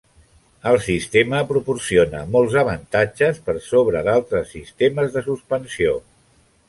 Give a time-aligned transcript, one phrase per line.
[0.69, 5.95] El sistema proporciona molts avantatges per sobre d'altres sistemes de suspensió.